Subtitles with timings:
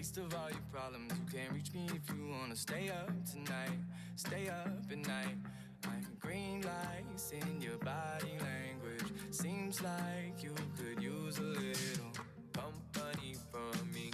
[0.00, 1.12] least of all your problems.
[1.12, 3.78] You can't reach me if you wanna stay up tonight.
[4.16, 5.36] Stay up at night.
[5.84, 9.12] I'm green lights in your body language.
[9.30, 12.12] Seems like you could use a little
[12.54, 14.10] company from me.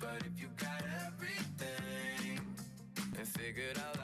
[0.00, 2.40] But if you got everything
[3.16, 3.99] and figured out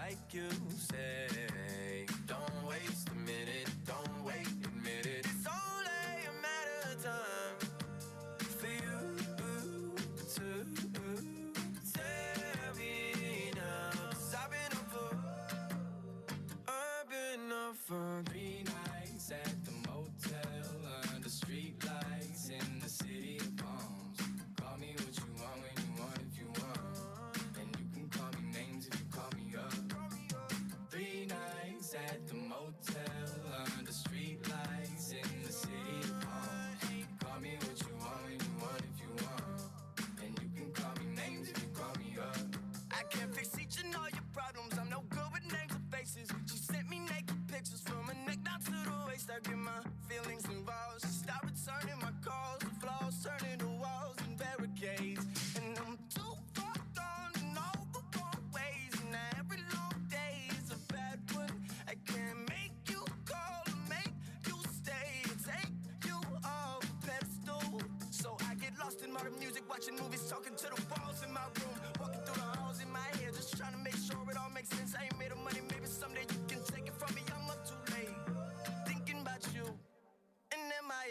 [49.37, 49.71] gotta get my
[50.09, 51.01] feelings involved.
[51.01, 55.27] So stop returning my calls, the flaws turning to walls and barricades.
[55.57, 58.93] And I'm too far gone in all the wrong ways.
[59.05, 61.51] And every long day is a bad one.
[61.89, 64.15] I can't make you call or make
[64.47, 65.23] you stay.
[65.45, 67.81] Take you off a pedestal.
[68.11, 71.45] So I get lost in modern music, watching movies, talking to the walls in my
[71.61, 71.96] room.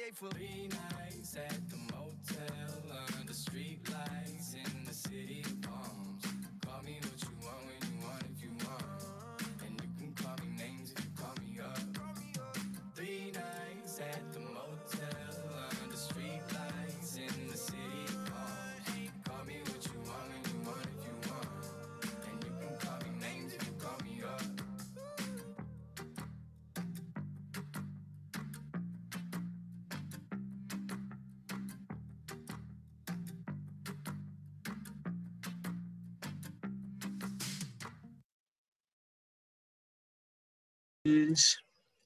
[0.05, 0.29] grateful.
[0.29, 1.64] Three nights and.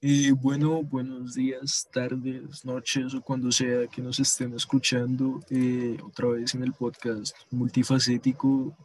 [0.01, 6.27] Y bueno, buenos días, tardes, noches o cuando sea que nos estén escuchando eh, otra
[6.27, 8.75] vez en el podcast multifacético.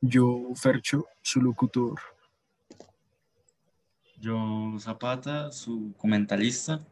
[0.00, 1.98] Yo, Fercho, su locutor.
[4.20, 6.86] Yo, Zapata, su comentarista.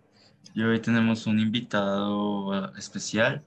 [0.54, 3.44] Y hoy tenemos un invitado eh, especial.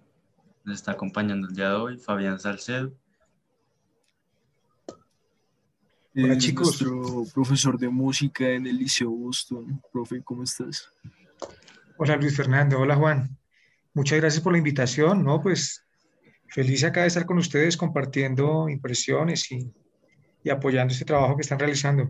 [0.64, 2.94] Nos está acompañando el día de hoy, Fabián Salcedo.
[6.20, 6.82] Hola eh, chicos.
[6.82, 9.80] Nuestro profesor de música en el Liceo Boston.
[9.94, 10.90] Profe, ¿cómo estás?
[11.96, 13.38] Hola Luis Fernando, hola Juan.
[13.94, 15.40] Muchas gracias por la invitación, ¿no?
[15.44, 15.86] Pues
[16.48, 19.72] feliz acá de estar con ustedes compartiendo impresiones y,
[20.44, 22.10] y apoyando este trabajo que están realizando.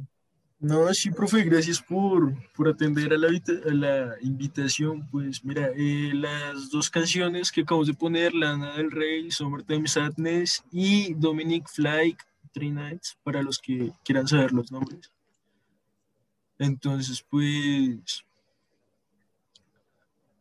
[0.60, 5.06] No, sí, profe, gracias por, por atender a la, a la, invitación.
[5.12, 10.64] Pues mira, eh, las dos canciones que acabamos de poner, Lana del Rey, Summertime Sadness
[10.72, 12.16] y Dominic Fly,
[12.52, 12.74] Three
[13.24, 15.12] para los que quieran saber los nombres.
[16.60, 18.24] Entonces, pues,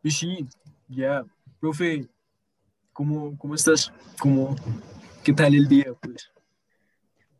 [0.03, 0.47] pues sí,
[0.88, 1.25] ya,
[1.61, 2.09] profe,
[2.92, 3.92] ¿cómo, cómo estás?
[4.19, 4.57] ¿Cómo,
[5.23, 5.92] ¿Qué tal el día?
[6.00, 6.30] Pues?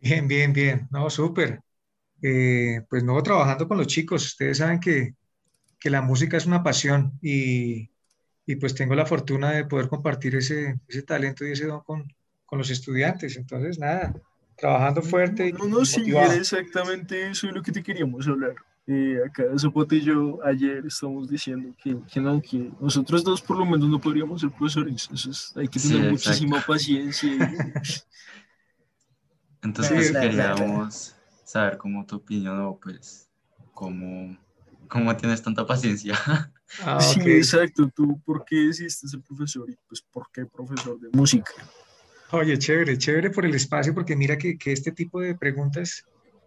[0.01, 1.61] Bien, bien, bien, no, súper.
[2.21, 5.15] Eh, pues no, trabajando con los chicos, ustedes saben que,
[5.79, 7.91] que la música es una pasión y,
[8.45, 12.13] y, pues tengo la fortuna de poder compartir ese, ese talento y ese don con,
[12.45, 13.37] con los estudiantes.
[13.37, 14.15] Entonces, nada,
[14.57, 15.53] trabajando fuerte.
[15.53, 18.55] No, no, sí, era exactamente eso es lo que te queríamos hablar.
[18.89, 23.59] Eh, acá Zapote y yo ayer estamos diciendo que, que, no, que nosotros dos por
[23.59, 25.09] lo menos no podríamos ser profesores.
[25.13, 27.31] Eso hay que tener muchísima paciencia.
[29.63, 33.29] Entonces pues, queríamos saber cómo tu opinión o pues
[33.73, 34.37] cómo,
[34.89, 36.17] cómo tienes tanta paciencia.
[36.85, 37.91] Ah, sí, exacto.
[37.95, 39.69] ¿Tú por qué decidiste ser profesor?
[39.69, 41.53] Y pues, ¿por qué profesor de música?
[42.33, 46.05] Oye, chévere, chévere por el espacio, porque mira que, que este tipo de preguntas,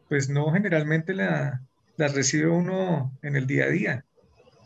[0.09, 1.61] pues no generalmente la,
[1.95, 4.05] las recibe uno en el día a día.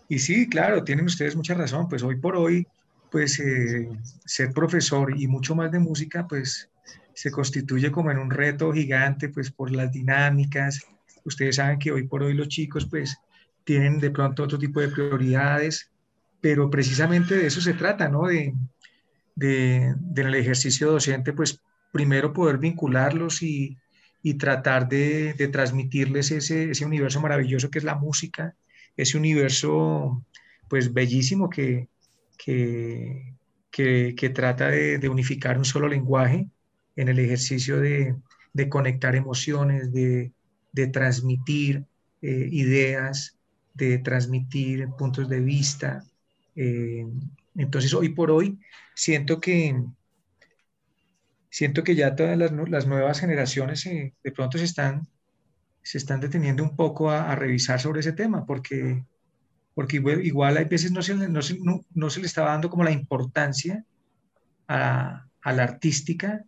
[0.09, 2.67] Y sí, claro, tienen ustedes mucha razón, pues hoy por hoy,
[3.11, 3.89] pues eh,
[4.25, 6.69] ser profesor y mucho más de música, pues
[7.13, 10.81] se constituye como en un reto gigante, pues por las dinámicas.
[11.25, 13.17] Ustedes saben que hoy por hoy los chicos, pues
[13.63, 15.91] tienen de pronto otro tipo de prioridades,
[16.41, 18.27] pero precisamente de eso se trata, ¿no?
[18.27, 18.53] De,
[19.35, 21.61] de, del ejercicio docente, pues
[21.91, 23.77] primero poder vincularlos y,
[24.21, 28.55] y tratar de, de transmitirles ese, ese, universo maravilloso que es la música,
[28.97, 30.25] ese universo
[30.69, 31.89] pues bellísimo que,
[32.37, 33.35] que,
[33.69, 36.47] que, que trata de, de, unificar un solo lenguaje
[36.95, 38.15] en el ejercicio de,
[38.53, 40.31] de conectar emociones, de,
[40.91, 41.85] transmitir
[42.21, 43.37] eh, ideas,
[43.73, 46.03] de transmitir puntos de vista.
[46.55, 47.05] Eh,
[47.55, 48.59] entonces, hoy por hoy,
[48.95, 49.75] siento que,
[51.49, 55.07] siento que ya todas las, las nuevas generaciones eh, de pronto se están,
[55.83, 59.03] se están deteniendo un poco a, revisar sobre ese tema, porque,
[59.75, 62.91] porque igual, hay veces no se, no, se, no, se le estaba dando como la
[62.91, 63.85] importancia
[64.67, 66.43] a, la artística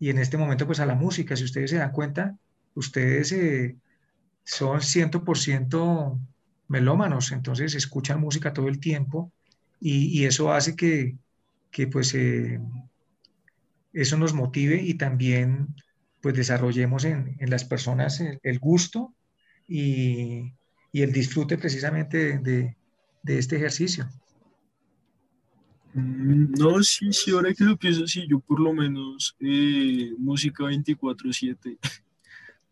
[0.00, 1.36] y en este momento pues a la música.
[1.36, 2.36] Si ustedes se dan cuenta,
[2.74, 3.76] ustedes eh,
[4.42, 6.18] son 100%
[6.68, 9.32] melómanos, entonces escuchan música todo el tiempo
[9.80, 11.16] y, eso hace que,
[11.70, 12.60] que pues eh,
[13.92, 15.74] eso nos motive y también
[16.20, 19.14] pues desarrollemos en, en las personas el, gusto
[19.68, 20.52] y,
[20.92, 22.76] y, el disfrute precisamente de,
[23.22, 24.08] de, este ejercicio.
[25.94, 30.64] Mm, no, sí, sí, ahora que lo pienso, sí, yo por lo menos eh, música
[30.64, 31.78] 24/7,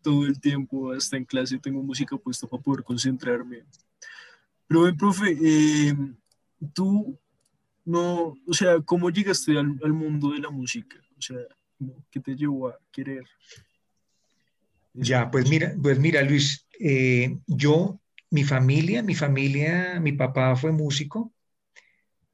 [0.01, 3.63] todo el tiempo, hasta en clase tengo música puesta para poder concentrarme.
[4.67, 5.95] Pero, ven, profe, eh,
[6.73, 7.19] tú
[7.85, 10.97] no, o sea, ¿cómo llegaste al, mundo de la música?
[11.17, 11.37] O sea,
[12.11, 13.23] ¿qué te llevó a querer?
[14.93, 17.99] Ya, pues mira, pues mira, Luis, eh, yo,
[18.29, 21.33] mi familia, mi familia, mi papá fue músico,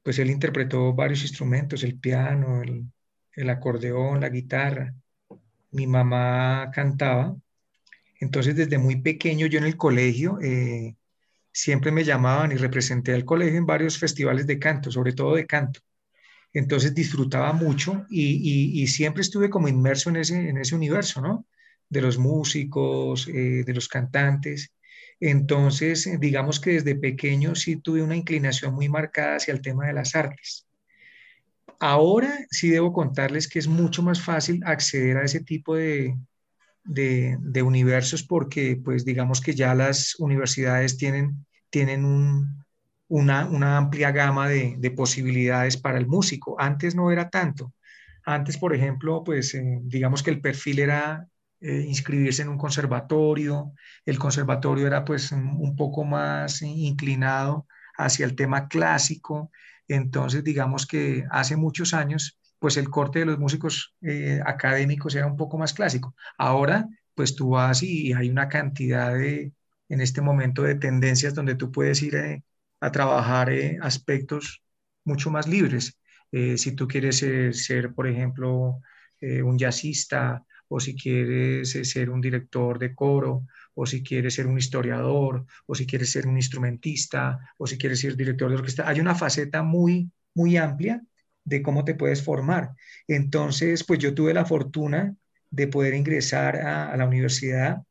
[0.02, 2.84] pues él interpretó varios instrumentos, el piano, el,
[3.36, 4.94] el acordeón, la guitarra.
[5.70, 7.36] Mi mamá cantaba.
[8.20, 10.96] Entonces, desde muy pequeño, yo en el colegio, eh,
[11.54, 15.46] siempre me llamaban y representé al colegio en varios festivales de canto, sobre todo de
[15.46, 15.80] canto.
[16.52, 21.46] Entonces disfrutaba mucho y, siempre estuve como inmerso en ese, en ese universo, ¿no?
[21.88, 24.72] De los músicos, eh, de los cantantes.
[25.20, 29.94] Entonces, digamos que desde pequeño sí tuve una inclinación muy marcada hacia el tema de
[29.94, 30.66] las artes.
[31.80, 36.16] Ahora sí debo contarles que es mucho más fácil acceder a ese tipo de,
[36.84, 42.04] de, universos porque pues digamos que ya las universidades tienen, tienen
[43.08, 46.56] una, amplia gama de, posibilidades para el músico.
[46.60, 47.72] Antes no era tanto.
[48.26, 51.26] Antes, por ejemplo, pues eh, digamos que el perfil era
[51.60, 53.72] eh, inscribirse en un conservatorio.
[54.06, 59.50] El conservatorio era pues un poco más inclinado hacia el tema clásico.
[59.88, 65.26] Entonces, digamos que hace muchos años, pues el corte de los músicos eh, académicos era
[65.26, 66.14] un poco más clásico.
[66.38, 69.52] Ahora, pues tú vas y hay una cantidad de,
[69.90, 72.42] en este momento, de tendencias donde tú puedes ir eh,
[72.80, 73.50] a trabajar
[73.82, 74.62] aspectos
[75.04, 75.98] mucho más libres.
[76.32, 78.80] si tú quieres ser, por ejemplo,
[79.20, 84.46] un jazzista o si quieres eh, ser un director de coro, o si quieres ser
[84.46, 88.88] un historiador, o si quieres ser un instrumentista, o si quieres ser director de orquesta.
[88.88, 91.02] Hay una faceta muy, muy amplia
[91.44, 92.70] de cómo te puedes formar.
[93.06, 95.14] Entonces, pues yo tuve la fortuna
[95.50, 97.82] de poder ingresar a, la universidad,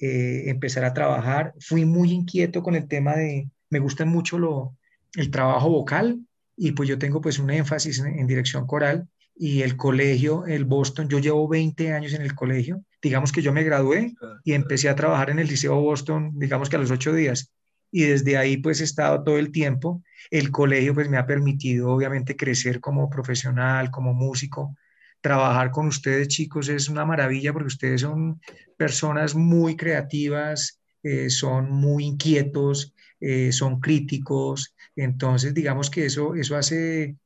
[0.00, 1.54] eh, empezar a trabajar.
[1.60, 4.76] Fui muy inquieto con el tema de, me gusta mucho lo,
[5.14, 6.20] el trabajo vocal
[6.56, 9.08] y pues yo tengo pues un énfasis en dirección coral
[9.38, 13.52] y el colegio, el Boston, yo llevo 20 años en el colegio, digamos que yo
[13.52, 17.12] me gradué y empecé a trabajar en el Liceo Boston, digamos que a los ocho
[17.12, 17.52] días,
[17.90, 20.02] y desde ahí pues he estado todo el tiempo.
[20.30, 24.76] El colegio pues me ha permitido obviamente crecer como profesional, como músico.
[25.20, 28.40] Trabajar con ustedes chicos es una maravilla porque ustedes son
[28.76, 34.74] personas muy creativas, eh, son muy inquietos, eh, son críticos.
[34.94, 37.16] Entonces digamos que eso, eso hace,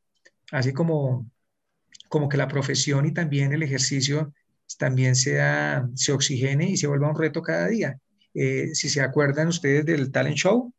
[0.52, 1.30] hace como
[2.10, 4.34] como que la profesión y también el ejercicio
[4.78, 7.98] también sea, se oxigene y se vuelva un reto cada día.
[8.34, 10.72] Eh, si se acuerdan ustedes del talent show,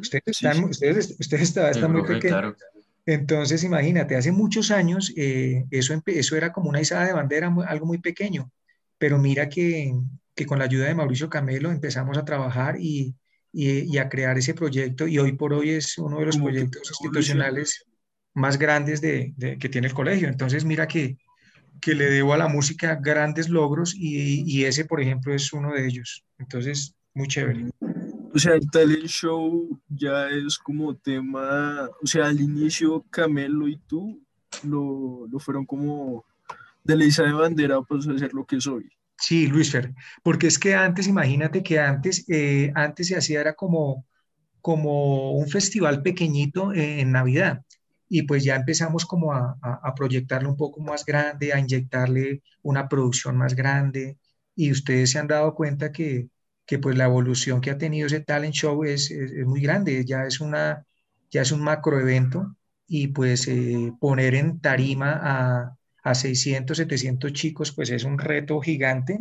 [0.00, 2.54] ustedes, están, ustedes, están, muy pequeños.
[3.04, 7.86] Entonces, imagínate, hace muchos años eh, eso, eso era como una izada de bandera, algo
[7.86, 8.50] muy pequeño,
[8.98, 9.94] pero mira que,
[10.34, 13.14] que, con la ayuda de Mauricio Camelo empezamos a trabajar y,
[13.52, 15.06] y, a crear ese proyecto.
[15.06, 17.86] Y hoy por hoy es uno de los proyectos institucionales
[18.34, 20.28] más grandes de, que tiene el colegio.
[20.28, 21.16] Entonces, mira que,
[21.80, 25.72] que le debo a la música grandes logros y, y, ese, por ejemplo, es uno
[25.72, 26.24] de ellos.
[26.38, 27.70] Entonces, muy chévere.
[28.34, 33.78] O sea, el talent show ya es como tema, o sea, al inicio Camelo y
[33.78, 34.20] tú
[34.62, 36.24] lo, lo fueron como
[36.84, 38.88] de la de bandera pues, hacer lo que soy.
[39.18, 43.54] Sí, Luis Fer, porque es que antes, imagínate que antes, eh, antes se hacía era
[43.54, 44.04] como,
[44.60, 47.62] como un festival pequeñito en Navidad
[48.08, 52.88] y pues ya empezamos como a, a, proyectarle un poco más grande, a inyectarle una
[52.88, 54.18] producción más grande.
[54.54, 56.28] Y ustedes se han dado cuenta que,
[56.66, 60.24] que pues la evolución que ha tenido ese talent show es, es, muy grande, ya
[60.24, 60.86] es, una,
[61.30, 67.32] ya es un macro evento y pues eh, poner en tarima a, a 600, 700
[67.32, 69.20] chicos pues es un reto gigante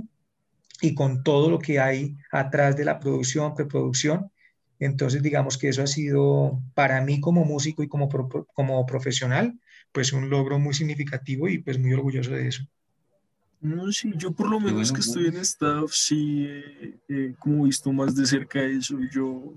[0.81, 4.31] y con todo lo que hay atrás de la producción, preproducción,
[4.79, 8.09] entonces, digamos que eso ha sido para mí como músico y como,
[8.53, 9.57] como profesional,
[9.91, 12.67] pues un logro muy significativo y pues muy orgulloso de eso.
[13.61, 16.45] No, sí, yo por lo menos que estoy en staff, sí,
[17.09, 18.99] eh, como visto más de cerca eso.
[19.11, 19.53] Yo,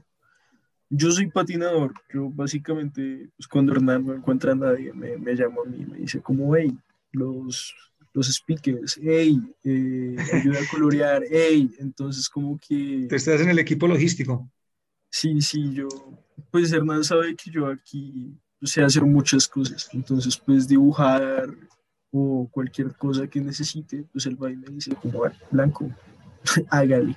[0.89, 1.93] yo soy patinador.
[2.15, 5.99] Yo básicamente, pues cuando Hernán no encuentra a nadie, me, me llama a mí, me
[5.99, 6.75] dice como, hey,
[7.13, 7.75] los,
[8.15, 13.07] los speakers, hey, eh, ayuda a colorear, hey, entonces como que...
[13.09, 14.49] Te estás en el equipo logístico.
[15.11, 15.88] Sí, sí, yo,
[16.50, 21.49] pues Hernán sabe que yo aquí sé hacer muchas cosas, entonces pues dibujar
[22.11, 25.91] o cualquier cosa que necesite, pues él va y me dice como, blanco,
[26.71, 27.17] hágale.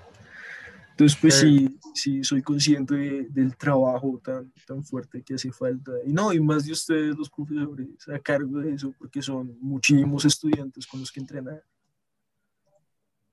[0.91, 5.91] Entonces pues sí, sí, soy consciente del trabajo tan, tan fuerte que hace falta.
[6.05, 10.25] Y no, y más de ustedes los profesores a cargo de eso, porque son muchísimos
[10.25, 11.63] estudiantes con los que entrenar.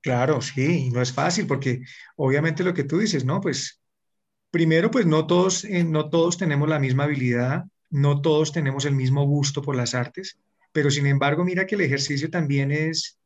[0.00, 1.82] Claro, sí, no es fácil, porque
[2.16, 3.40] obviamente lo que tú dices, ¿no?
[3.40, 3.82] Pues
[4.50, 8.94] Primero, pues no todos, eh, no todos tenemos la misma habilidad, no todos tenemos el
[8.94, 10.38] mismo gusto por las artes,
[10.72, 13.18] pero sin embargo, mira que el ejercicio también es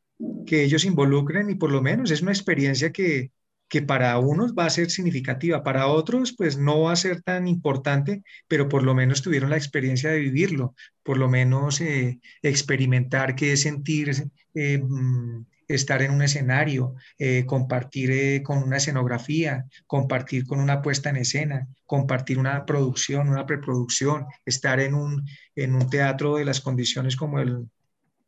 [0.45, 3.31] que ellos involucren y por lo menos es una experiencia que,
[3.67, 7.47] que para unos va a ser significativa, para otros pues no va a ser tan
[7.47, 13.35] importante, pero por lo menos tuvieron la experiencia de vivirlo, por lo menos eh, experimentar
[13.35, 14.11] qué es sentir
[14.53, 20.81] eh, mm, estar en un escenario, eh, compartir eh, con una escenografía, compartir con una
[20.81, 25.25] puesta en escena, compartir una producción, una preproducción, estar en un,
[25.55, 27.69] en un teatro de las condiciones como el,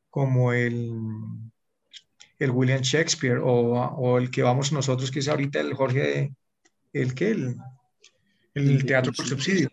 [0.10, 0.92] como el,
[2.40, 6.34] el William Shakespeare o, o, el que vamos nosotros, que es ahorita el Jorge,
[6.94, 7.56] el que el,
[8.54, 9.70] el teatro por subsidio.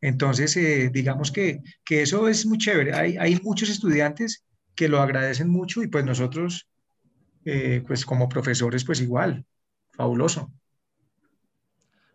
[0.00, 2.92] Entonces, eh, digamos que, que, eso es muy chévere.
[2.92, 6.66] Hay, hay muchos estudiantes que lo agradecen mucho y pues nosotros
[7.44, 9.44] eh, pues como profesores, pues igual,
[9.92, 10.50] fabuloso.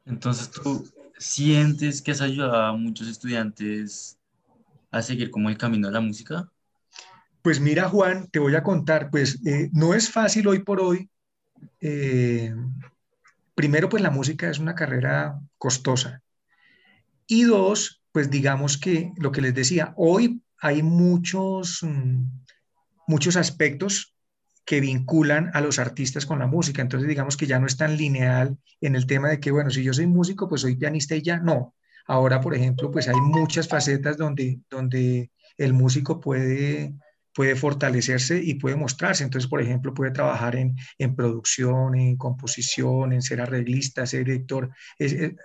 [0.05, 4.17] Entonces, ¿tú sientes que has ayudado a muchos estudiantes
[4.91, 6.49] a seguir como el camino de la música?
[7.41, 11.09] Pues mira, Juan, te voy a contar, pues eh, no es fácil hoy por hoy.
[11.81, 12.55] eh,
[13.55, 16.21] primero, pues la música es una carrera costosa.
[17.27, 22.23] Y dos, pues digamos que lo que les decía, hoy hay muchos, mm,
[23.07, 24.15] muchos aspectos
[24.69, 26.83] que vinculan a los artistas con la música.
[26.83, 29.81] Entonces, digamos que ya no es tan lineal en el tema de que, bueno, si
[29.81, 31.39] yo soy músico, pues soy pianista y ya.
[31.39, 31.73] No.
[32.05, 36.93] Ahora, por ejemplo, pues hay muchas facetas donde, donde el músico puede,
[37.33, 39.23] puede fortalecerse y puede mostrarse.
[39.23, 44.69] Entonces, por ejemplo, puede trabajar en, en producción, en composición, en ser arreglista, ser director.
[44.99, 45.35] Tiene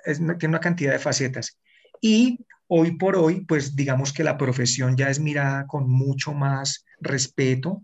[0.43, 1.59] una cantidad de facetas.
[1.99, 6.85] Y hoy por hoy, pues digamos que la profesión ya es mirada con mucho más
[7.01, 7.83] respeto,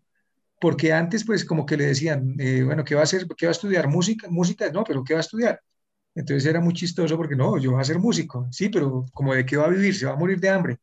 [0.60, 3.26] porque antes, pues como que le decían, eh, bueno, ¿qué va a hacer?
[3.36, 3.88] ¿Qué va a estudiar?
[3.88, 4.28] ¿Música?
[4.30, 4.70] ¿Música?
[4.72, 5.60] No, pero ¿qué va a estudiar?
[6.14, 9.46] Entonces era muy chistoso porque no, yo voy a ser músico, sí, pero como de
[9.46, 10.78] qué va a vivir, se va a morir de hambre.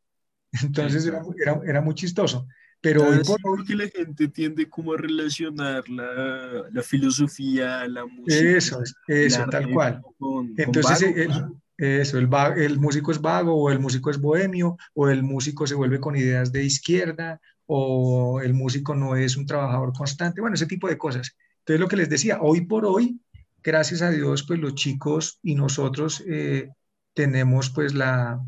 [0.63, 1.23] Entonces era, claro.
[1.23, 2.47] muy- era, era muy chistoso.
[2.81, 7.87] Pero hoy sí, por hoy, porque la gente tiende como a relacionar la, la filosofía,
[7.87, 10.05] la música, eso, eso, tal cual.
[10.17, 11.61] con, con Entonces, vago, ¿no?
[11.77, 15.67] eh, eso, el, el músico es vago o el músico es bohemio o el músico
[15.67, 20.55] se vuelve con ideas de izquierda o el músico no es un trabajador constante, bueno,
[20.55, 21.35] ese tipo de cosas.
[21.59, 23.21] Entonces, lo que les decía, hoy por hoy,
[23.63, 26.69] gracias a Dios, pues los chicos y nosotros eh,
[27.13, 28.39] tenemos pues la,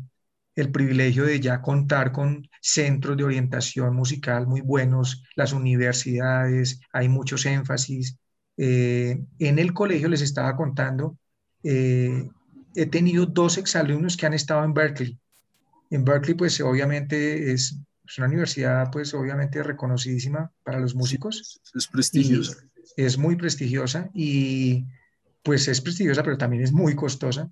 [0.56, 7.08] el privilegio de ya contar con centros de orientación musical muy buenos, las universidades, hay
[7.08, 8.16] muchos énfasis.
[8.56, 11.16] Eh, en el colegio les estaba contando,
[11.62, 12.28] eh,
[12.74, 15.18] he tenido dos exalumnos que han estado en Berkeley.
[15.90, 17.78] En Berkeley, pues obviamente es,
[18.10, 22.56] es una universidad, pues obviamente reconocidísima para los músicos Es y prestigioso.
[22.96, 24.84] es muy prestigiosa y
[25.44, 27.48] pues es prestigiosa, pero también es muy costosa.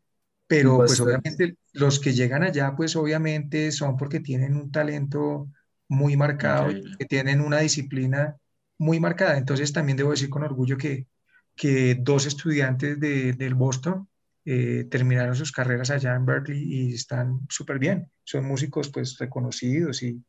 [0.48, 5.48] Pero pues obviamente los que llegan allá, pues obviamente son porque tienen un talento
[5.88, 8.36] muy marcado, y que tienen una disciplina
[8.78, 9.38] muy marcada.
[9.38, 11.06] Entonces también debo decir con orgullo que,
[11.54, 14.08] que dos estudiantes de, del Boston
[14.44, 18.10] eh, terminaron sus carreras allá en Berkeley y están súper bien.
[18.24, 20.20] Son músicos pues reconocidos y,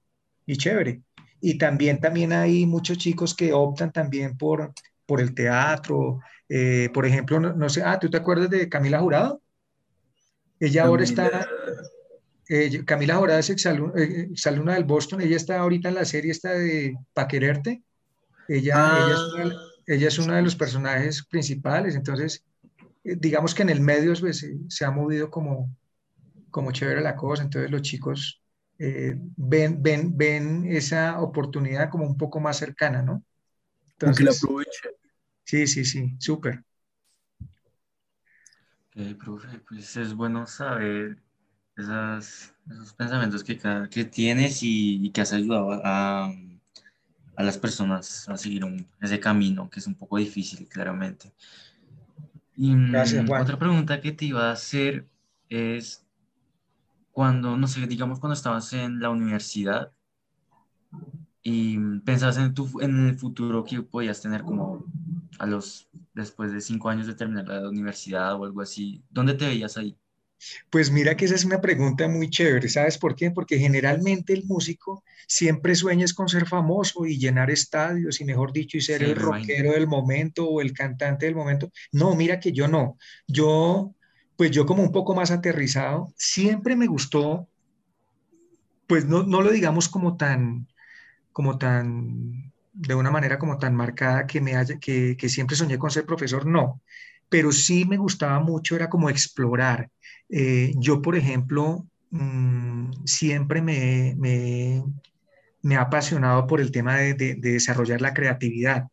[0.49, 1.03] y chévere.
[1.41, 4.73] Y también, también hay muchos chicos que optan también por,
[5.05, 6.21] por el teatro.
[6.49, 9.43] eh, por ejemplo, no, no sé, ah, ¿tú te acuerdas de Camila Jurado?
[10.59, 11.47] Ella ahora Camila, está,
[12.49, 16.31] eh, Camila Jurado es exalumna, eh, exalumna del Boston, ella está ahorita en la serie
[16.31, 17.83] esta de Pa' Quererte.
[18.47, 22.43] Ella, ella, es una, ah, ella es uno de los personajes principales, entonces
[23.03, 25.69] eh, digamos que en el medio pues, se, se ha movido como,
[26.49, 28.41] como chévere la cosa, entonces los chicos
[28.79, 33.23] eh, ven, ven, ven esa oportunidad como un poco más cercana, ¿no?
[33.99, 34.89] como que la Entonces, aprovecha.
[35.45, 36.63] sí, sí, sí, súper.
[38.95, 41.17] Ok, profe, pues es bueno saber
[41.77, 43.57] esas, esos pensamientos que,
[43.91, 46.31] que tienes y, y que has ayudado a,
[47.35, 51.33] a las personas a seguir un- ese camino, que es un poco difícil, claramente.
[52.55, 53.39] Y Gracias, mm, Juan.
[53.39, 55.07] otra pregunta que te iba a hacer
[55.49, 56.05] es,
[57.19, 59.91] cuando, no sé, digamos cuando estabas en la universidad
[61.41, 64.85] y pensabas en, tu, en el futuro que podías tener como
[65.39, 69.47] a los, después de cinco años de terminar la universidad o algo así, ¿dónde te
[69.47, 69.97] veías ahí?
[70.69, 73.31] Pues mira que esa es una pregunta muy chévere, ¿sabes por qué?
[73.31, 78.77] Porque generalmente el músico siempre sueña con ser famoso y llenar estadios y mejor dicho,
[78.77, 79.15] y ser Sí, el imagino.
[79.15, 81.71] rockero del momento o el cantante del momento.
[81.91, 82.97] No, mira que yo no.
[83.27, 83.93] Yo,
[84.39, 87.49] pues yo como un poco más aterrizado, siempre me gustó,
[88.87, 90.65] pues no, no lo digamos como tan,
[91.33, 95.91] como tan, de una manera como tan marcada que me haya, que, siempre soñé con
[95.91, 96.81] ser profesor, no.
[97.27, 99.89] Pero sí me gustaba mucho, era como explorar.
[100.29, 104.85] Eh, yo, por ejemplo, mm, siempre me, me,
[105.63, 108.87] me ha apasionado por el tema de desarrollar la creatividad.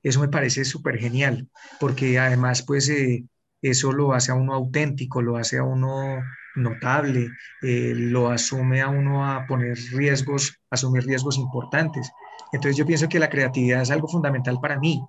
[0.00, 1.48] Eso me parece súper genial,
[1.80, 3.24] porque además, pues, eh,
[3.62, 6.22] eso lo hace a uno auténtico, lo hace a uno
[6.56, 7.30] notable,
[7.62, 12.10] eh, lo asume a uno a poner riesgos, asumir riesgos importantes.
[12.52, 15.00] Entonces, yo pienso que la creatividad es algo fundamental para mí.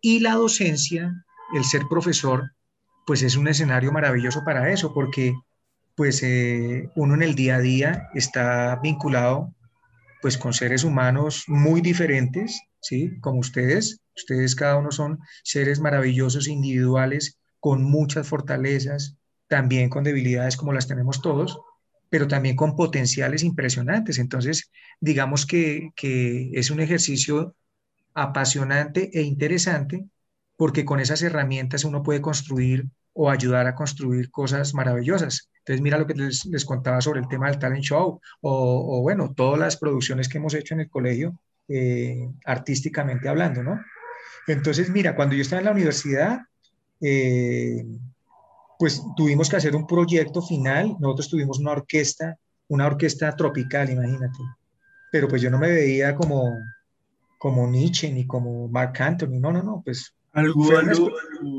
[0.00, 1.12] Y la docencia,
[1.54, 2.52] el ser profesor,
[3.06, 5.34] pues es un escenario maravilloso para eso, porque
[5.96, 9.54] pues eh, uno en el día a día está vinculado
[10.20, 13.18] pues con seres humanos muy diferentes, ¿sí?
[13.20, 19.16] Como ustedes, ustedes cada uno son seres maravillosos, individuales, con muchas fortalezas,
[19.48, 21.62] también con debilidades como las tenemos todos,
[22.10, 24.18] pero también con potenciales impresionantes.
[24.18, 27.56] Entonces, digamos que, que es un ejercicio
[28.12, 30.04] apasionante e interesante
[30.58, 35.48] porque con esas herramientas uno puede construir o ayudar a construir cosas maravillosas.
[35.60, 39.32] Entonces, mira lo que les, contaba sobre el tema del talent show o, o, bueno,
[39.34, 43.80] todas las producciones que hemos hecho en el colegio, eh, artísticamente hablando, ¿no?
[44.48, 46.40] Entonces, mira, cuando yo estaba en la universidad,
[47.00, 47.84] eh,
[48.78, 52.36] pues tuvimos que hacer un proyecto final, nosotros tuvimos una orquesta,
[52.68, 54.38] una orquesta tropical, imagínate,
[55.12, 56.52] pero pues yo no me veía como,
[57.38, 60.14] como Nietzsche ni como Mark Anthony, no, no, no, pues...
[60.32, 61.10] Algo, una algo,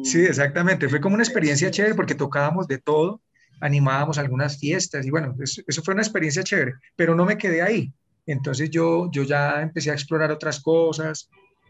[0.04, 3.22] Sí, exactamente, fue como una experiencia chévere porque tocábamos de todo,
[3.62, 7.62] animábamos algunas fiestas y bueno, eso, eso fue una experiencia chévere, pero no me quedé
[7.62, 7.94] ahí.
[8.26, 11.30] Entonces yo, yo ya empecé a explorar otras cosas,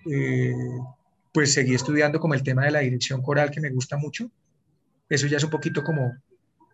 [0.09, 0.53] eh,
[1.35, 4.31] pues seguí estudiando como el tema de la dirección coral que me gusta mucho.
[5.09, 6.15] Eso ya es un poquito como,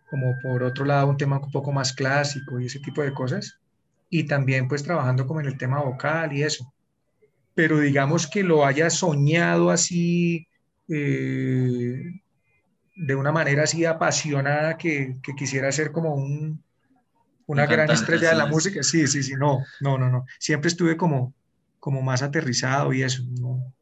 [0.08, 3.58] como por otro lado un tema un poco más clásico y ese tipo de cosas.
[4.08, 6.72] Y también pues trabajando como en el tema vocal y eso.
[7.56, 10.46] Pero digamos que lo haya soñado así,
[10.88, 12.20] eh,
[12.94, 16.62] de una manera así apasionada que, que quisiera ser como un,
[17.46, 18.80] una Un gran estrella de la música.
[18.84, 20.24] Sí, sí, sí, no, no, no, no.
[20.38, 21.34] Siempre estuve como,
[21.80, 23.74] como más aterrizado y eso, ¿no?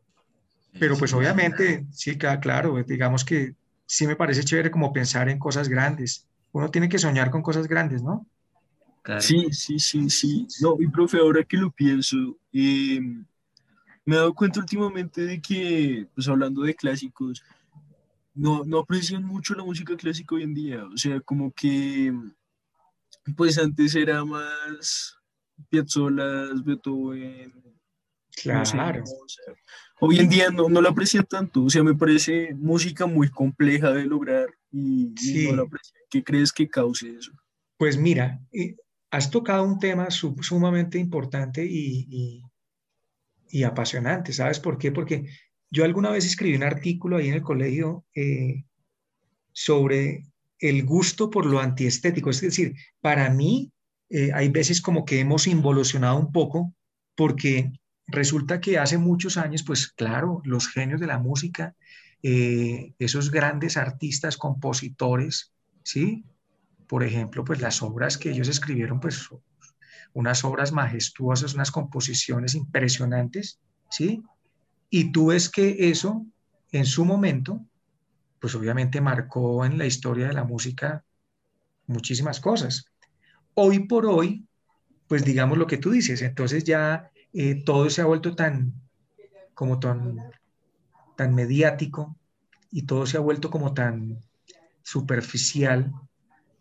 [0.79, 3.55] Pero pues obviamente, sí, claro, pues, digamos que
[3.87, 6.27] sí me parece chévere como pensar en cosas grandes.
[6.53, 8.27] Uno tiene que soñar con cosas grandes, ¿no?
[9.03, 9.21] claro.
[9.21, 10.47] Sí, sí, sí, sí.
[10.61, 12.17] No, y profe, ahora que lo pienso,
[12.53, 17.43] eh, me he dado cuenta últimamente de que, pues hablando de clásicos,
[18.35, 20.85] no, no aprecian mucho la música clásica hoy en día.
[20.85, 22.13] O sea, como que,
[23.37, 25.17] pues antes era más
[25.69, 27.53] Piazzolla, Beethoven,
[28.47, 29.05] no sé, Claro.
[30.01, 31.65] Hoy en día no, no la aprecian tanto.
[31.65, 35.13] O sea, me parece música muy compleja de lograr y,
[35.45, 35.65] no la.
[36.09, 37.33] ¿Qué crees que cause eso?
[37.77, 38.77] Pues mira, eh,
[39.11, 42.43] has tocado un tema su- sumamente importante y, y-
[43.53, 44.93] y apasionante, ¿sabes por qué?
[44.93, 45.27] Porque
[45.71, 48.65] yo alguna vez escribí un artículo ahí en el colegio eh,
[49.53, 50.25] sobre
[50.59, 52.31] el gusto por lo antiestético.
[52.31, 53.73] Es decir, para mí
[54.09, 56.75] eh, hay veces como que hemos involucionado un poco
[57.17, 57.73] porque
[58.11, 61.75] resulta que hace muchos años, pues claro, los genios de la música,
[62.23, 66.25] eh, esos grandes artistas, compositores, ¿sí?
[66.87, 69.29] Por ejemplo, pues las obras que ellos escribieron, pues
[70.13, 73.59] unas obras majestuosas, unas composiciones impresionantes,
[73.91, 74.23] ¿sí?
[74.91, 76.27] Y tú ves que eso,
[76.73, 77.65] en su momento,
[78.41, 81.05] pues obviamente marcó en la historia de la música
[81.87, 82.87] muchísimas cosas.
[83.55, 84.47] Hoy por hoy,
[85.07, 88.73] pues digamos lo que tú dices, entonces ya eh, todo se ha vuelto tan,
[89.55, 90.17] como tan,
[91.17, 92.17] tan mediático
[92.71, 94.21] y todo se ha vuelto como tan
[94.83, 95.93] superficial,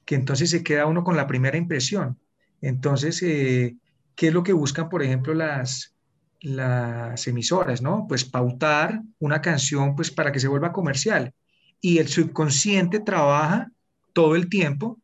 [0.06, 2.20] que entonces se queda uno con la primera impresión.
[2.62, 3.78] Entonces, eh,
[4.16, 5.96] ¿qué es lo que buscan, por ejemplo, las,
[6.42, 8.06] las emisoras, ¿no?
[8.08, 11.34] Pues pautar una canción pues para que se vuelva comercial.
[11.82, 13.72] Y el subconsciente trabaja
[14.14, 15.00] todo el tiempo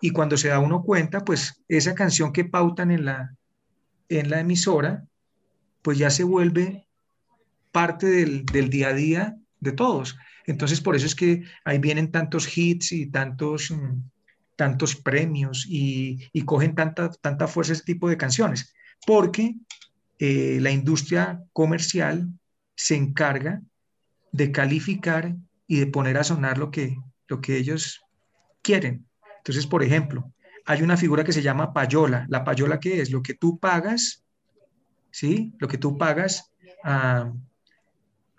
[0.00, 3.34] y cuando se da uno cuenta, pues esa canción que pautan en la,
[4.18, 5.06] en la emisora,
[5.82, 6.86] pues ya se vuelve
[7.72, 10.16] parte del, del día a día de todos.
[10.46, 14.02] Entonces, por eso es que ahí vienen tantos hits y tantos, mm,
[14.56, 18.74] tantos premios y, y cogen tanta, tanta fuerza ese tipo de canciones,
[19.06, 19.54] porque
[20.18, 22.28] eh, la industria comercial
[22.74, 23.62] se encarga
[24.32, 26.96] de calificar y de poner a sonar lo que,
[27.28, 28.00] lo que ellos
[28.62, 29.06] quieren.
[29.38, 30.32] Entonces, por ejemplo,
[30.66, 32.26] hay una figura que se llama payola.
[32.28, 33.10] ¿La payola qué es?
[33.10, 34.24] Lo que tú pagas,
[35.10, 35.54] ¿sí?
[35.58, 36.52] Lo que tú pagas
[36.84, 37.32] a,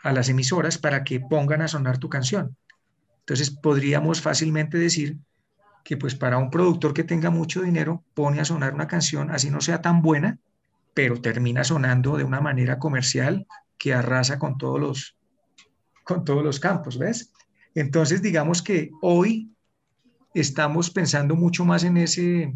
[0.03, 2.55] las emisoras para que pongan a sonar tu canción.
[3.19, 5.17] Entonces, podríamos fácilmente decir
[5.83, 9.49] que pues para un productor que tenga mucho dinero pone a sonar una canción, así
[9.49, 10.39] no sea tan buena,
[10.93, 15.17] pero termina sonando de una manera comercial que arrasa con todos los,
[16.03, 17.31] con todos los campos, ¿ves?
[17.75, 19.52] Entonces, digamos que hoy
[20.33, 22.55] estamos pensando mucho más en ese,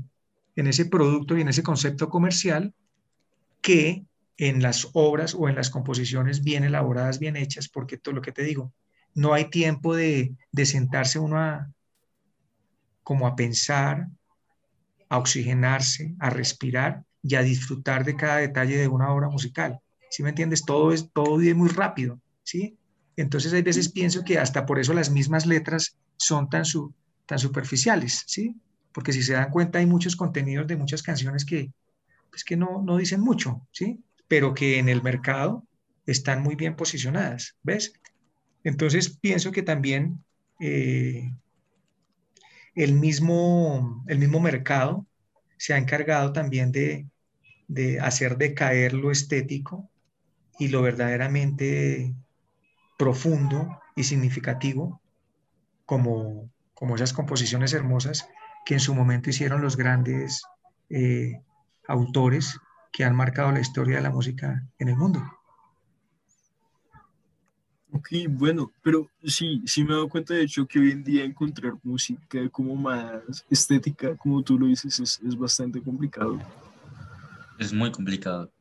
[0.55, 2.73] en ese producto y en ese concepto comercial
[3.61, 4.05] que
[4.37, 8.31] en las obras o en las composiciones bien elaboradas, bien hechas, porque todo lo que
[8.31, 8.71] te digo,
[9.13, 11.71] no hay tiempo de, de sentarse uno a,
[13.03, 14.07] como a pensar,
[15.09, 19.79] a oxigenarse, a respirar y a disfrutar de cada detalle de una obra musical.
[20.09, 20.63] ¿Sí me entiendes?
[20.65, 22.77] Todo es todo es muy rápido, ¿sí?
[23.15, 26.93] Entonces hay veces pienso que hasta por eso las mismas letras son tan, su,
[27.27, 28.55] tan superficiales, ¿sí?
[28.91, 31.71] Porque si se dan cuenta hay muchos contenidos de muchas canciones que,
[32.31, 34.03] pues que no, no dicen mucho, ¿sí?
[34.27, 35.63] Pero que en el mercado
[36.07, 37.93] están muy bien posicionadas, ¿ves?
[38.63, 40.23] Entonces pienso que también
[40.59, 41.31] eh,
[42.73, 45.05] el, mismo, el mismo mercado
[45.57, 47.05] se ha encargado también de,
[47.67, 49.89] de hacer decaer lo estético
[50.59, 52.15] y lo verdaderamente
[52.97, 55.01] profundo y significativo,
[55.85, 58.29] como, como esas composiciones hermosas
[58.63, 60.43] que en su momento hicieron los grandes
[60.89, 61.41] eh,
[61.87, 62.59] autores
[62.91, 65.23] que han marcado la historia de la música en el mundo.
[67.91, 71.23] Ok, bueno, pero sí, sí me he dado cuenta de hecho que hoy en día
[71.23, 76.39] encontrar música como más estética, como tú lo dices, es, es bastante complicado.
[77.57, 78.51] Es muy complicado.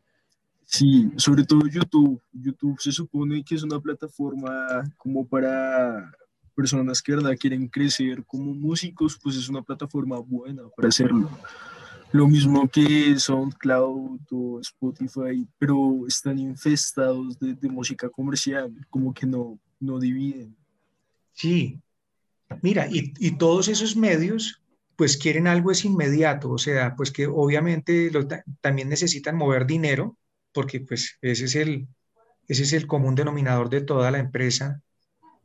[0.65, 2.23] Sí, sobre todo YouTube.
[2.33, 6.11] YouTube se supone que es una plataforma como para
[6.57, 11.31] personas que verdad quieren crecer como músicos, pues es una plataforma buena para hacerlo.
[12.13, 19.27] Lo mismo que SoundCloud o Spotify, pero están infestados de, de música comercial, como que
[19.27, 20.57] no, no dividen.
[21.33, 21.79] Sí,
[22.63, 24.63] mira, y, y todos esos medios
[24.97, 28.11] pues quieren algo es inmediato, o sea, pues que obviamente
[28.63, 30.17] también necesitan mover dinero,
[30.53, 31.87] porque pues ese es el,
[32.49, 34.83] ese es el común denominador de toda la empresa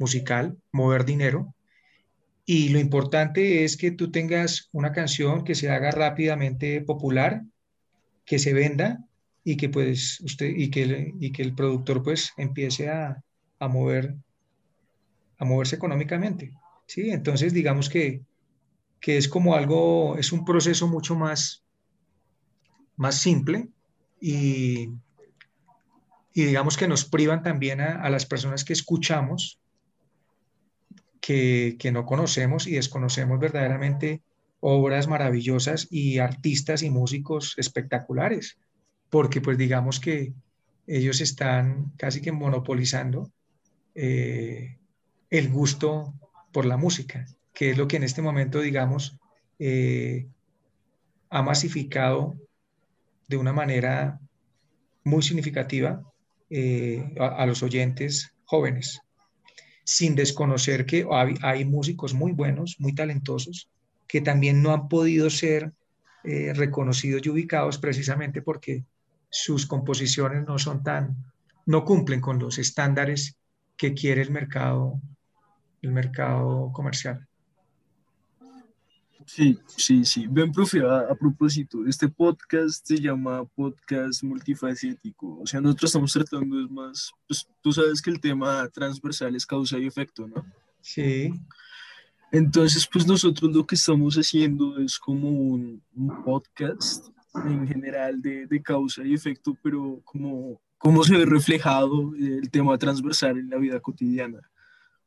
[0.01, 1.55] musical, mover dinero.
[2.45, 7.43] Y lo importante es que tú tengas una canción que se haga rápidamente popular,
[8.25, 9.05] que se venda
[9.43, 13.23] y que pues usted y que, y que el productor pues empiece a,
[13.59, 14.15] a mover
[15.37, 16.51] a moverse económicamente.
[16.85, 18.21] Sí, entonces digamos que,
[18.99, 21.63] que es como algo, es un proceso mucho más,
[22.95, 23.69] más simple
[24.19, 24.89] y,
[26.33, 29.60] y digamos que nos privan también a, a las personas que escuchamos
[31.21, 34.21] que, no conocemos y desconocemos verdaderamente
[34.59, 38.57] obras maravillosas y artistas y músicos espectaculares,
[39.09, 40.33] porque pues digamos que
[40.87, 43.31] ellos están casi que monopolizando
[43.95, 44.77] eh,
[45.29, 46.13] el gusto
[46.51, 49.17] por la música, que es lo que en este momento, digamos,
[49.59, 50.27] eh,
[51.29, 52.35] ha masificado
[53.27, 54.19] de una manera
[55.03, 56.01] muy significativa
[56.49, 59.01] eh, a, los oyentes jóvenes
[59.83, 61.07] sin desconocer que
[61.41, 63.69] hay, músicos muy buenos, muy talentosos,
[64.07, 65.71] que también no han podido ser
[66.23, 68.83] eh, reconocidos y ubicados precisamente porque
[69.29, 71.15] sus composiciones no son tan,
[71.65, 73.37] no cumplen con los estándares
[73.77, 75.01] que quiere el mercado,
[75.81, 77.27] el mercado comercial.
[79.25, 80.27] Sí, sí, sí.
[80.29, 85.39] Ven, profe, a, a, propósito, este podcast se llama Podcast Multifacético.
[85.39, 89.45] O sea, nosotros estamos tratando es más, pues tú sabes que el tema transversal es
[89.45, 90.45] causa y efecto, ¿no?
[90.81, 91.33] Sí.
[92.31, 97.07] Entonces, pues nosotros lo que estamos haciendo es como un, un podcast
[97.45, 102.77] en general de, de, causa y efecto, pero como cómo se ve reflejado el tema
[102.77, 104.39] transversal en la vida cotidiana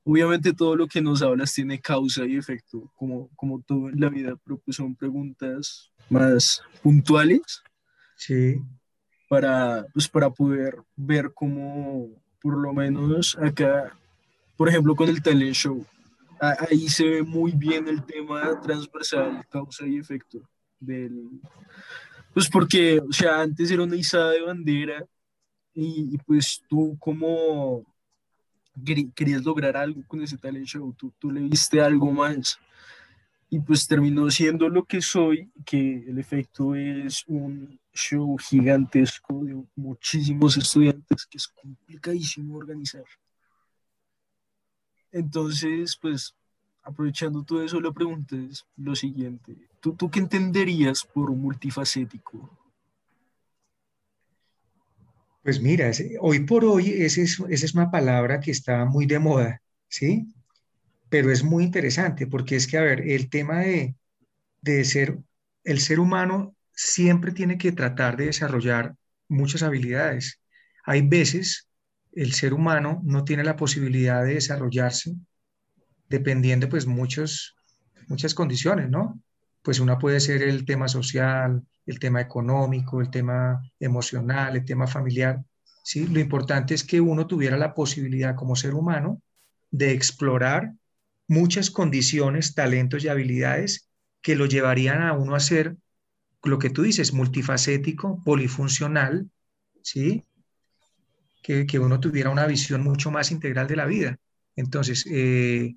[0.05, 4.11] obviamente todo lo que nos hablas tiene causa y efecto, como, como todo en la
[4.11, 7.63] vida, pero pues son preguntas más puntuales.
[8.17, 8.61] Sí.
[9.29, 13.99] Para, pues para poder ver cómo, por lo menos acá,
[14.57, 15.85] por ejemplo, con el talent show,
[16.39, 20.39] ahí se ve muy bien el tema transversal, causa y efecto
[20.79, 21.41] del...
[22.35, 25.07] Pues porque, o sea, antes era una izada de bandera
[25.73, 27.85] y, y pues tú como
[29.15, 32.59] querías lograr algo con ese talent show, tú, tú le viste algo más
[33.55, 39.63] y pues terminó siendo lo que soy, que el efecto es un show gigantesco de
[39.77, 43.05] muchísimos estudiantes que es complicadísimo organizar.
[45.13, 46.35] Entonces, pues,
[46.83, 49.57] aprovechando todo eso, la pregunta es lo siguiente.
[49.81, 52.64] ¿Tú, tú qué entenderías por multifacético?
[55.45, 59.07] Pues mira, ese, hoy por hoy esa es, esa es una palabra que está muy
[59.07, 60.27] de moda, ¿sí?
[61.11, 63.97] Pero es muy interesante porque es que, a ver, el tema de,
[64.63, 65.19] de ser,
[65.65, 68.95] el ser humano siempre tiene que tratar de desarrollar
[69.29, 70.41] muchas habilidades.
[70.85, 71.69] Hay veces
[72.13, 75.15] el ser humano no tiene la posibilidad de desarrollarse
[76.09, 77.57] dependiendo pues muchos,
[78.09, 79.21] muchas condiciones, ¿no?
[79.63, 84.87] Pues una puede ser el tema social, el tema económico, el tema emocional, el tema
[84.87, 85.45] familiar.
[85.83, 86.07] ¿sí?
[86.07, 89.21] Lo importante es que uno tuviera la posibilidad como ser humano
[89.71, 90.73] de explorar
[91.29, 93.89] muchas condiciones, talentos y habilidades
[94.23, 95.77] que lo llevarían a uno a ser
[96.43, 99.31] lo que tú dices, multifacético, polifuncional,
[99.83, 100.25] ¿sí?
[101.43, 104.19] Que, que uno tuviera una visión mucho más integral de la vida.
[104.57, 105.75] Entonces, eh,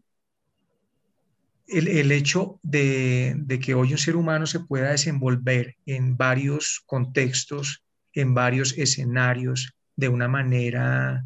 [1.67, 6.81] el, el hecho de, de, que hoy un ser humano se pueda desenvolver en varios
[6.85, 11.25] contextos, en varios escenarios, de una manera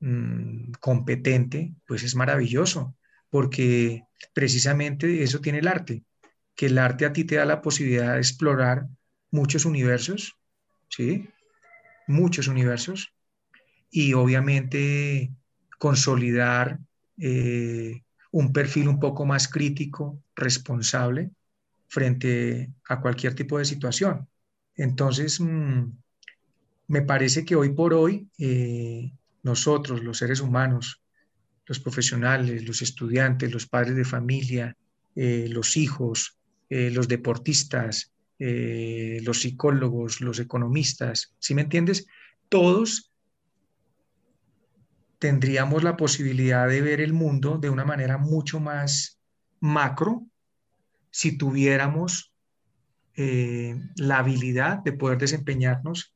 [0.00, 2.94] mmm, competente, pues es maravilloso,
[3.30, 6.02] porque precisamente eso tiene el arte,
[6.54, 8.86] que el arte a ti te da la posibilidad de explorar
[9.30, 10.36] muchos universos,
[10.88, 11.28] ¿sí?
[12.06, 13.12] Muchos universos,
[13.90, 15.32] y obviamente
[15.78, 16.80] consolidar
[17.18, 18.02] eh,
[18.34, 21.30] un perfil un poco más crítico, responsable
[21.86, 24.26] frente a cualquier tipo de situación.
[24.74, 25.84] Entonces, mm,
[26.88, 29.12] me parece que hoy por hoy eh,
[29.44, 31.00] nosotros, los seres humanos,
[31.66, 34.76] los profesionales, los estudiantes, los padres de familia,
[35.14, 36.36] eh, los hijos,
[36.68, 42.06] eh, los deportistas, los psicólogos, los economistas, ¿sí me entiendes?
[42.48, 43.12] Todos
[45.24, 49.18] tendríamos la posibilidad de ver el mundo de una manera mucho más
[49.58, 50.26] macro
[51.10, 52.34] si tuviéramos
[53.16, 56.14] eh, la habilidad de poder desempeñarnos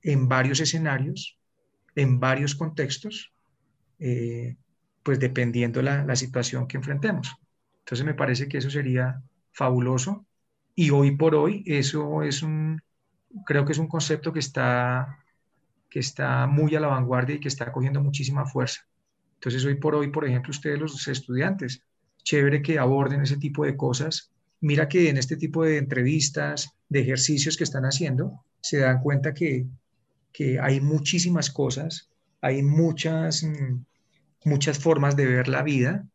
[0.00, 1.36] en varios escenarios,
[1.96, 3.32] en varios contextos,
[3.98, 4.54] eh,
[5.02, 7.34] pues dependiendo la, la situación que enfrentemos.
[7.80, 10.24] Entonces me parece que eso sería fabuloso
[10.76, 12.80] y hoy por hoy eso es un,
[13.44, 15.18] creo que es un concepto que está
[15.96, 18.86] que está muy a la vanguardia y que está cogiendo muchísima fuerza.
[19.36, 21.80] Entonces, hoy por hoy, por ejemplo, ustedes los estudiantes,
[22.22, 24.30] chévere que aborden ese tipo de cosas.
[24.60, 29.32] Mira que en este tipo de entrevistas, de ejercicios que están haciendo, se dan cuenta
[29.32, 29.64] que,
[30.34, 32.10] que hay muchísimas cosas,
[32.42, 33.82] hay muchas, mm,
[34.44, 36.06] muchas formas de ver la vida,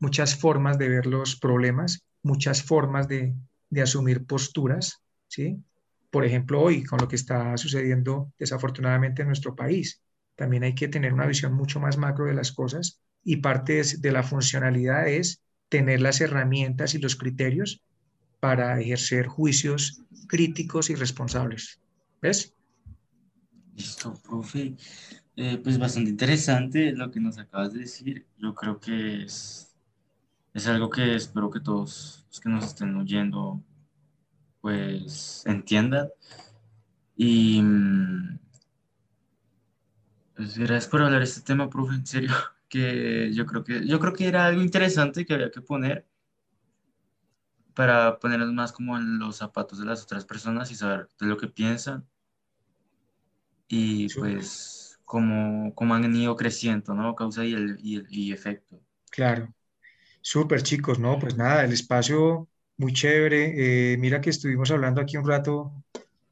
[0.00, 3.36] muchas formas de ver los problemas, muchas formas de,
[3.70, 5.62] de asumir posturas, ¿sí?
[6.10, 10.02] Por ejemplo, hoy con lo que está sucediendo desafortunadamente en nuestro país.
[10.36, 14.12] También hay que tener una visión mucho más macro de las cosas y parte de
[14.12, 17.82] la funcionalidad es tener las herramientas y los criterios
[18.40, 21.80] para ejercer juicios críticos y responsables.
[22.22, 22.54] ¿Ves?
[23.74, 24.76] Listo, profe.
[25.36, 28.26] Eh, pues bastante interesante lo que nos acabas de decir.
[28.38, 29.76] Yo creo que es,
[30.54, 33.62] es algo que espero que todos los que nos estén oyendo
[34.68, 36.10] pues entiendan.
[37.16, 38.38] Y mm,
[40.36, 42.32] pues, gracias por hablar de este tema, profe, en serio,
[42.68, 46.06] que yo creo que, yo creo que era algo interesante que había que poner
[47.74, 51.38] para ponernos más como en los zapatos de las otras personas y saber de lo
[51.38, 52.06] que piensan
[53.68, 57.14] y pues cómo, cómo, han ido creciendo, ¿no?
[57.14, 58.80] Causa y, el, y, y efecto.
[59.10, 59.54] Claro.
[60.20, 61.18] Súper chicos, ¿no?
[61.18, 62.48] Pues nada, el espacio
[62.78, 63.92] muy chévere.
[63.92, 65.72] Eh, mira que estuvimos hablando aquí un rato,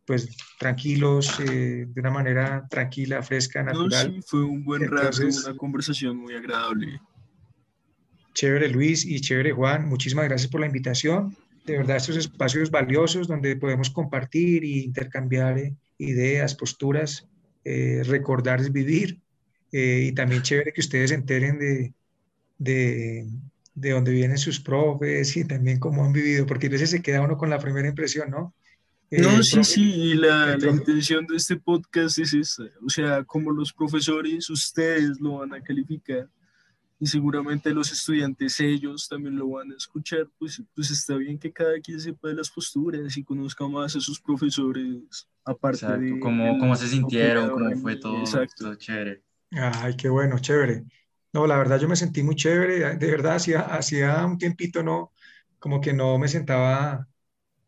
[0.07, 4.15] pues tranquilos, eh, de una manera tranquila, fresca, natural.
[4.15, 7.01] sí, fue un buen rato, una conversación muy agradable.
[8.33, 11.37] Chévere Luis y chévere Juan, muchísimas gracias por la invitación.
[11.65, 17.27] De verdad, estos espacios valiosos donde podemos compartir e intercambiar eh, ideas, posturas,
[17.65, 19.21] recordar es vivir.
[19.73, 21.93] y también chévere que ustedes se enteren de,
[22.59, 23.27] de,
[23.77, 27.21] de dónde vienen sus profes y también cómo han vivido, porque a veces se queda
[27.21, 28.55] uno con la primera impresión, ¿no?
[29.11, 33.53] No, sí, sí, y la, la, intención de este podcast es esa, o sea, como
[33.53, 36.29] los profesores, ustedes lo van a calificar
[36.99, 41.53] y seguramente los estudiantes ellos también lo van a escuchar, pues, pues está bien que
[41.53, 46.19] cada quien sepa de las posturas y conozca más a sus profesores, aparte de...
[46.19, 48.25] Cómo, cómo se sintieron, cómo fue todo,
[48.57, 49.23] todo chévere.
[49.53, 50.85] Ay, qué bueno, chévere.
[51.37, 55.13] No, la verdad yo me sentí muy chévere, de verdad hacía, hacía un tiempito no,
[55.59, 57.07] como que no me sentaba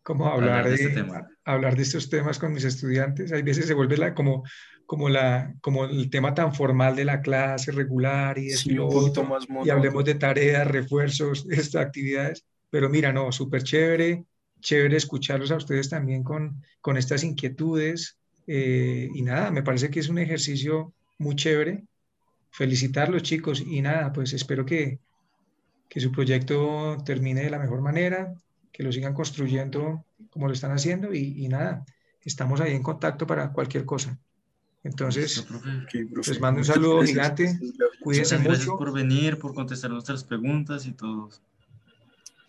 [0.02, 1.04] como a hablar, de, este
[1.44, 3.30] hablar de estos temas con mis estudiantes.
[3.30, 4.42] Hay veces se vuelve la, como,
[4.86, 9.68] como, la, como el tema tan formal de la clase regular y, sí, más y
[9.68, 12.46] hablemos de tareas, refuerzos, estas actividades.
[12.70, 14.24] Pero mira, no, súper chévere,
[14.60, 18.16] chévere escucharlos a ustedes también con, con estas inquietudes.
[18.46, 21.84] Eh, y nada, me parece que es un ejercicio muy chévere
[22.50, 24.98] felicitarlos chicos y nada, pues espero que,
[25.88, 28.34] que su proyecto termine de la mejor manera,
[28.72, 31.84] que lo sigan construyendo como lo están haciendo y, nada,
[32.22, 34.18] estamos ahí en contacto para cualquier cosa.
[34.84, 35.44] Entonces,
[35.92, 37.58] les mando un saludo gigante.
[38.00, 38.48] Cuídense mucho.
[38.48, 41.42] Gracias por venir, por contestar nuestras preguntas y todos.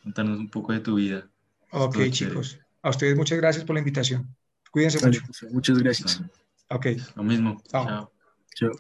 [0.04, 1.28] Contarnos un poco de tu vida.
[1.72, 2.60] Ok, chicos.
[2.82, 4.34] A ustedes muchas gracias por la invitación.
[4.72, 5.22] Cuídense mucho.
[5.52, 6.22] Muchas gracias.
[6.70, 6.88] Ok.
[7.16, 7.62] Lo mismo.
[7.68, 8.12] Chao.
[8.56, 8.72] Chao.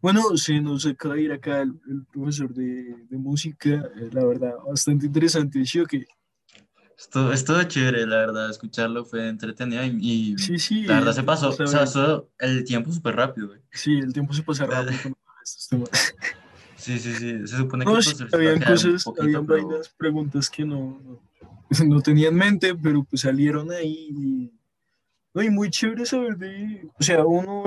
[0.00, 1.74] Bueno, se nos acaba de ir acá el,
[2.12, 6.06] profesor de, de música, eh, la verdad, bastante interesante, ¿sí o qué?
[6.98, 11.52] Estuvo, estuvo chévere, la verdad, escucharlo fue entretenido y, sí, sí, la verdad se pasó,
[11.52, 13.48] se pasó el tiempo súper rápido.
[13.48, 13.60] Güey.
[13.70, 15.90] Sí, el tiempo se pasa rápido con estos temas.
[16.78, 17.90] Sí, sí, sí, se supone que...
[17.90, 19.66] No, sí, habían cosas, poquito, habían pero...
[19.66, 21.20] vainas, preguntas que no, no,
[21.84, 24.52] no, tenía en mente, pero pues salieron ahí y,
[25.34, 27.64] no, y muy chévere saber de, o sea, uno,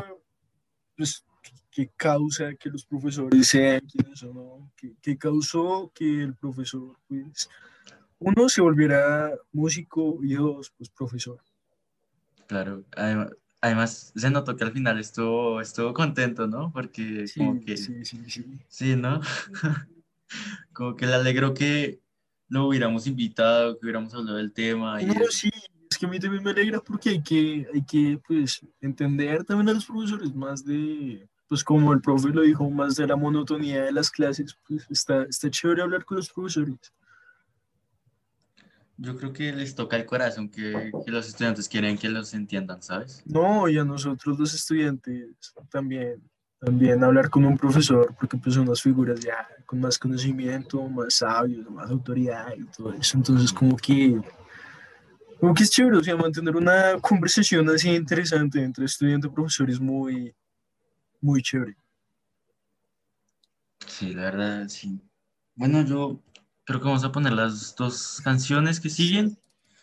[0.96, 1.26] pues
[1.72, 4.72] qué causa que los profesores sean quienes son, ¿no?
[5.02, 7.50] ¿Qué, causó que el profesor, pues,
[8.20, 11.40] uno se volviera músico y dos, pues, profesor.
[12.48, 12.84] Claro,
[13.62, 16.72] además, se notó que al final estuvo, estuvo contento, ¿no?
[16.72, 17.78] Porque sí, como que...
[17.78, 18.60] Sí, sí, sí.
[18.68, 19.22] Sí, ¿no?
[20.74, 22.02] como que le alegró que
[22.48, 25.02] lo hubiéramos invitado, que hubiéramos hablado del tema.
[25.02, 25.52] Y no, sí,
[25.90, 29.70] es que a mí también me alegra porque hay que, hay que pues, entender también
[29.70, 33.84] a los profesores más de, pues como el profe lo dijo, más de la monotonía
[33.86, 36.94] de las clases, pues está, está chévere hablar con los profesores.
[38.98, 42.84] Yo creo que les toca el corazón que, que los estudiantes quieren que los entiendan,
[42.84, 43.24] ¿sabes?
[43.26, 45.30] No, y a nosotros los estudiantes
[45.72, 46.22] también,
[46.60, 51.16] también hablar con un profesor, porque pues son unas figuras ya con más conocimiento, más
[51.16, 53.18] sabios, más autoridad y todo eso.
[53.18, 54.22] Entonces como que,
[55.40, 59.70] como que es chévere, o sea, mantener una conversación así interesante entre estudiante y profesor
[59.70, 60.36] es muy,
[61.22, 61.76] muy chévere.
[63.88, 65.00] Sí, la verdad, sí.
[65.56, 66.22] Bueno, yo
[66.64, 69.38] creo que vamos a poner las dos canciones que siguen.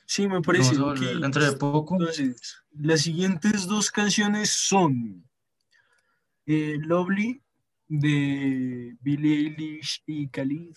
[0.06, 0.76] Sí, me parece.
[1.20, 1.96] Dentro de poco.
[1.98, 5.28] Entonces, las siguientes dos canciones son
[6.46, 7.42] eh, Lovely
[7.88, 10.74] de Billie Eilish y Khalid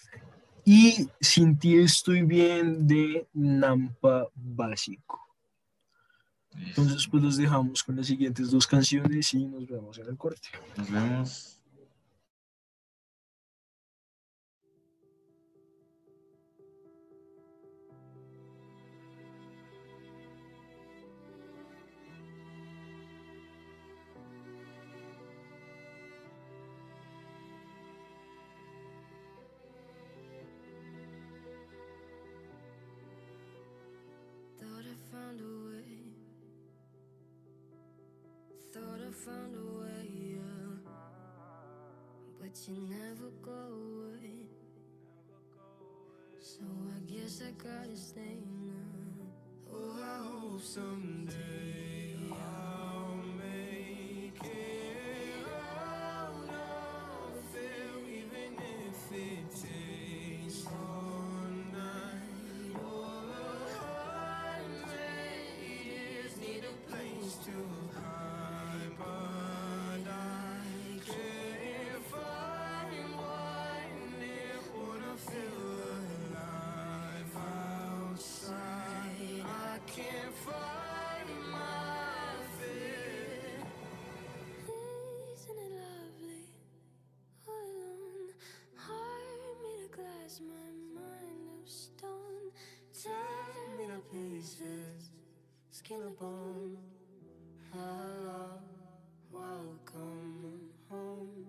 [0.66, 5.29] y Sin ti estoy bien de Nampa Básico.
[6.60, 10.50] Entonces, pues los dejamos con las siguientes dos canciones y nos vemos en el corte.
[10.78, 11.59] Nos vemos.
[95.90, 96.78] Skin and bone.
[97.74, 98.60] Hello,
[99.32, 101.48] welcome home.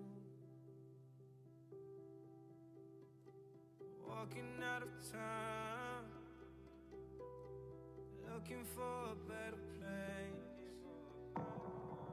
[4.07, 6.05] Walking out of town,
[8.33, 11.45] looking for a better place.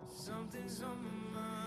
[0.07, 0.99] Something's on
[1.33, 1.58] my mind,